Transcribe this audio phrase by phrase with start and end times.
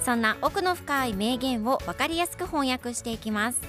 [0.00, 3.60] そんな奥の深い名言を分かりやすく翻訳していきます。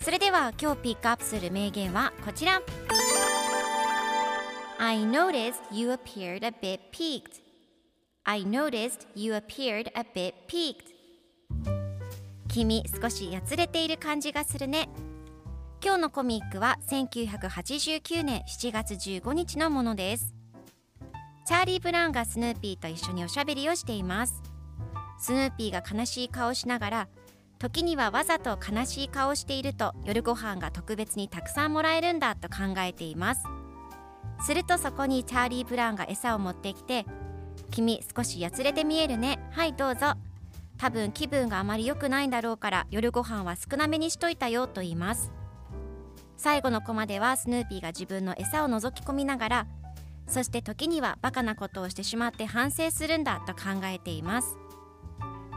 [0.00, 2.60] それでは今日ピックアップする名言はこちら。
[4.78, 7.40] I noticed you appeared a bit peaked.
[8.24, 10.94] I noticed you appeared a bit peaked.
[12.48, 14.88] 君少しやつれている感じがするね。
[15.82, 20.34] 今日のコミックは1989年7月15日のものです。
[21.46, 24.53] チャーリー・ブラウンがスヌーピーと一緒におしゃべりをしています。
[25.18, 27.08] スヌーピーが悲しい顔をしながら
[27.58, 33.44] 時にはわざと悲しい顔をしていると夜ご飯が特別にたくさんもらえるんだと考えています。
[34.44, 37.06] するとそこにチャーリー・ブラウンが餌を持ってきて
[37.70, 39.38] 君少しやつれて見えるね。
[39.52, 40.14] はいどうぞ。
[40.76, 45.32] 多分気分があまり良くないんだろうから夜ご飯は少なめにしといたよと言います。
[46.36, 49.66] 最後のコマではスヌーピーが自分の餌を覗き込みながら
[50.26, 54.58] そして時にはバカなことをしてしまって反省するんだと考えています。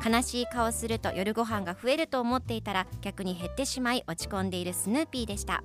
[0.07, 5.63] 悲しい顔すると夜ご飯が増えると思っていたら逆に減ってしまい落ち込んでいるスヌーピーでした。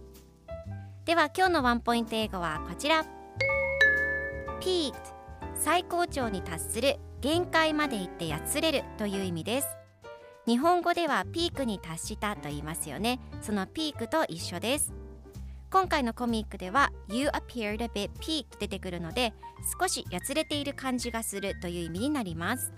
[1.05, 3.05] では今日のワンポイント英語はこちら。
[4.61, 4.95] Peaked
[5.55, 9.69] 最高潮に達する限界まで行ってやつれるという意味です。
[10.45, 13.21] 日本語ではピークに達したと言いますよね。
[13.43, 14.93] そのピークと一緒です。
[15.71, 19.33] 今回のコミックでは You appeared a bit peak 出てくるので
[19.81, 22.73] 少しやつれている感じがするという意味になります。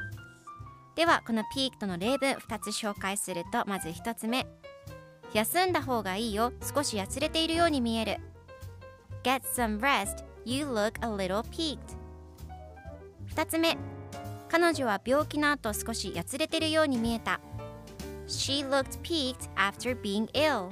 [0.97, 4.47] ではこのピークとの例文2つ紹介するとまず1つ目
[5.32, 8.16] 休んだ方がいいよ少しやつれているように見える
[9.25, 11.78] Get some rest You look a little peaked
[13.34, 13.77] 2つ目
[14.49, 17.41] 彼女は病気の後少しやつれているように見えた
[18.28, 20.71] She looked peaked after being ill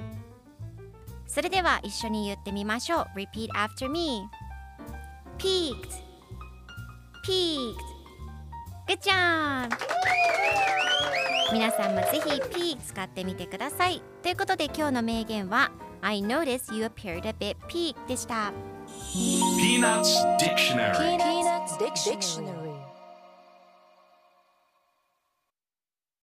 [1.27, 4.21] それでは一緒に言ってみましょう Repeat after me
[5.37, 5.89] Peaked
[7.25, 7.93] Peaked
[8.87, 9.92] Good job!
[11.51, 14.01] 皆さんもぜひ P 使ってみてください。
[14.23, 15.71] ということで今日の名言は
[16.01, 17.95] I notice you appeared a bit P.
[18.07, 18.51] でした。
[19.13, 20.59] ピーナッツ・ディク
[22.21, 22.62] ショナル。